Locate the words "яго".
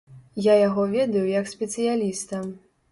0.67-0.87